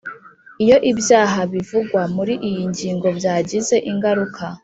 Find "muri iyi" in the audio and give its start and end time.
2.15-2.63